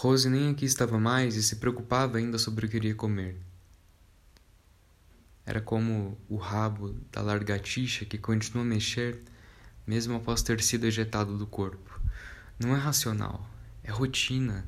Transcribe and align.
Rose 0.00 0.30
nem 0.30 0.50
aqui 0.50 0.64
estava 0.64 0.96
mais 0.96 1.34
e 1.34 1.42
se 1.42 1.56
preocupava 1.56 2.18
ainda 2.18 2.38
sobre 2.38 2.64
o 2.64 2.68
que 2.68 2.76
iria 2.76 2.94
comer. 2.94 3.36
Era 5.44 5.60
como 5.60 6.16
o 6.28 6.36
rabo 6.36 6.94
da 7.10 7.20
largatixa 7.20 8.04
que 8.04 8.16
continua 8.16 8.62
a 8.62 8.66
mexer 8.66 9.20
mesmo 9.84 10.14
após 10.14 10.40
ter 10.40 10.62
sido 10.62 10.86
ejetado 10.86 11.36
do 11.36 11.48
corpo. 11.48 12.00
Não 12.60 12.76
é 12.76 12.78
racional, 12.78 13.44
é 13.82 13.90
rotina, 13.90 14.64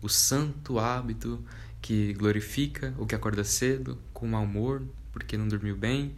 o 0.00 0.08
santo 0.08 0.80
hábito 0.80 1.40
que 1.80 2.12
glorifica 2.14 2.92
o 2.98 3.06
que 3.06 3.14
acorda 3.14 3.44
cedo, 3.44 3.96
com 4.12 4.26
mau 4.26 4.42
humor, 4.42 4.82
porque 5.12 5.36
não 5.36 5.46
dormiu 5.46 5.76
bem, 5.76 6.16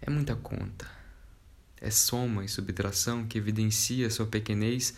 é 0.00 0.08
muita 0.08 0.34
conta. 0.34 0.90
É 1.78 1.90
soma 1.90 2.42
e 2.42 2.48
subtração 2.48 3.26
que 3.26 3.36
evidencia 3.36 4.08
sua 4.08 4.26
pequenez 4.26 4.94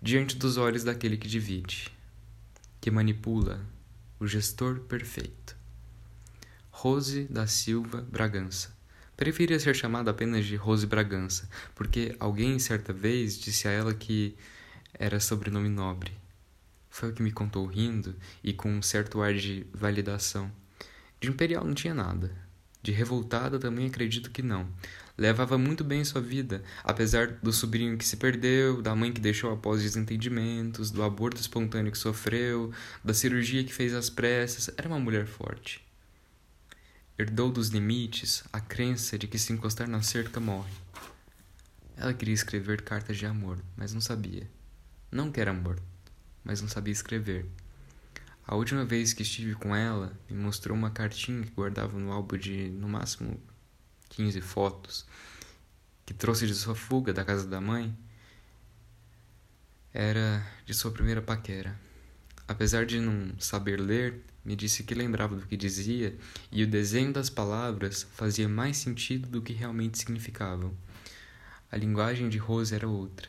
diante 0.00 0.34
dos 0.34 0.56
olhos 0.56 0.82
daquele 0.82 1.18
que 1.18 1.28
divide, 1.28 1.92
que 2.80 2.90
manipula, 2.90 3.60
o 4.20 4.26
gestor 4.26 4.80
perfeito. 4.80 5.56
Rose 6.70 7.24
da 7.24 7.46
Silva 7.46 8.02
Bragança. 8.02 8.76
Preferia 9.16 9.58
ser 9.58 9.74
chamada 9.74 10.12
apenas 10.12 10.44
de 10.44 10.54
Rose 10.54 10.86
Bragança, 10.86 11.48
porque 11.74 12.14
alguém 12.20 12.58
certa 12.58 12.92
vez 12.92 13.36
disse 13.36 13.66
a 13.66 13.70
ela 13.72 13.92
que 13.92 14.36
era 14.94 15.18
sobrenome 15.18 15.68
nobre. 15.68 16.12
Foi 16.88 17.10
o 17.10 17.12
que 17.12 17.22
me 17.22 17.32
contou 17.32 17.66
rindo 17.66 18.14
e 18.42 18.52
com 18.52 18.70
um 18.70 18.82
certo 18.82 19.20
ar 19.20 19.34
de 19.34 19.66
validação. 19.72 20.50
De 21.20 21.28
imperial 21.28 21.64
não 21.64 21.74
tinha 21.74 21.94
nada. 21.94 22.47
De 22.82 22.92
revoltada 22.92 23.58
também 23.58 23.86
acredito 23.86 24.30
que 24.30 24.42
não. 24.42 24.68
Levava 25.16 25.58
muito 25.58 25.82
bem 25.82 26.04
sua 26.04 26.20
vida, 26.20 26.62
apesar 26.84 27.26
do 27.26 27.52
sobrinho 27.52 27.98
que 27.98 28.04
se 28.04 28.16
perdeu, 28.16 28.80
da 28.80 28.94
mãe 28.94 29.12
que 29.12 29.20
deixou 29.20 29.52
após 29.52 29.82
desentendimentos, 29.82 30.92
do 30.92 31.02
aborto 31.02 31.40
espontâneo 31.40 31.90
que 31.90 31.98
sofreu, 31.98 32.72
da 33.02 33.12
cirurgia 33.12 33.64
que 33.64 33.74
fez 33.74 33.94
às 33.94 34.08
pressas. 34.08 34.70
Era 34.76 34.88
uma 34.88 35.00
mulher 35.00 35.26
forte. 35.26 35.84
Herdou 37.18 37.50
dos 37.50 37.70
limites 37.70 38.44
a 38.52 38.60
crença 38.60 39.18
de 39.18 39.26
que 39.26 39.40
se 39.40 39.52
encostar 39.52 39.88
na 39.88 40.02
cerca 40.02 40.38
morre. 40.38 40.70
Ela 41.96 42.14
queria 42.14 42.34
escrever 42.34 42.82
cartas 42.82 43.16
de 43.16 43.26
amor, 43.26 43.58
mas 43.76 43.92
não 43.92 44.00
sabia. 44.00 44.48
Não 45.10 45.32
quer 45.32 45.48
amor, 45.48 45.82
mas 46.44 46.60
não 46.60 46.68
sabia 46.68 46.92
escrever. 46.92 47.44
A 48.50 48.56
última 48.56 48.82
vez 48.82 49.12
que 49.12 49.20
estive 49.20 49.54
com 49.54 49.76
ela, 49.76 50.18
me 50.26 50.34
mostrou 50.34 50.74
uma 50.74 50.90
cartinha 50.90 51.42
que 51.44 51.50
guardava 51.50 51.98
no 51.98 52.10
álbum 52.10 52.38
de, 52.38 52.70
no 52.70 52.88
máximo, 52.88 53.38
15 54.08 54.40
fotos, 54.40 55.04
que 56.06 56.14
trouxe 56.14 56.46
de 56.46 56.54
sua 56.54 56.74
fuga 56.74 57.12
da 57.12 57.26
casa 57.26 57.46
da 57.46 57.60
mãe. 57.60 57.94
Era 59.92 60.42
de 60.64 60.72
sua 60.72 60.90
primeira 60.90 61.20
paquera. 61.20 61.78
Apesar 62.48 62.86
de 62.86 62.98
não 62.98 63.38
saber 63.38 63.78
ler, 63.78 64.24
me 64.42 64.56
disse 64.56 64.82
que 64.82 64.94
lembrava 64.94 65.36
do 65.36 65.46
que 65.46 65.54
dizia 65.54 66.16
e 66.50 66.64
o 66.64 66.66
desenho 66.66 67.12
das 67.12 67.28
palavras 67.28 68.06
fazia 68.14 68.48
mais 68.48 68.78
sentido 68.78 69.28
do 69.28 69.42
que 69.42 69.52
realmente 69.52 69.98
significavam. 69.98 70.72
A 71.70 71.76
linguagem 71.76 72.30
de 72.30 72.38
Rose 72.38 72.74
era 72.74 72.88
outra. 72.88 73.28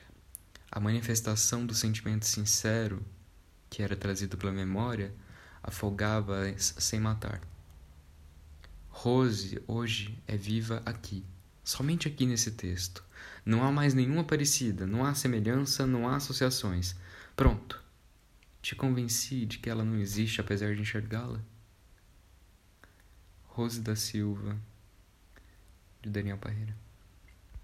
A 0.71 0.79
manifestação 0.79 1.65
do 1.65 1.75
sentimento 1.75 2.25
sincero 2.25 3.05
que 3.69 3.83
era 3.83 3.95
trazido 3.95 4.37
pela 4.37 4.51
memória, 4.51 5.13
afogava 5.61 6.53
sem 6.57 6.99
matar. 6.99 7.41
Rose 8.89 9.61
hoje 9.67 10.17
é 10.27 10.35
viva 10.35 10.81
aqui, 10.85 11.23
somente 11.63 12.07
aqui 12.07 12.25
nesse 12.25 12.51
texto. 12.51 13.03
Não 13.45 13.63
há 13.63 13.71
mais 13.71 13.93
nenhuma 13.93 14.23
parecida, 14.23 14.85
não 14.85 15.05
há 15.05 15.13
semelhança, 15.13 15.85
não 15.85 16.07
há 16.07 16.15
associações. 16.15 16.95
Pronto. 17.35 17.81
Te 18.61 18.75
convenci 18.75 19.45
de 19.45 19.57
que 19.57 19.69
ela 19.69 19.85
não 19.85 19.97
existe 19.97 20.41
apesar 20.41 20.75
de 20.75 20.81
enxergá-la? 20.81 21.39
Rose 23.45 23.79
da 23.79 23.95
Silva, 23.95 24.57
de 26.01 26.09
Daniel 26.09 26.37
Parreira. 26.37 26.75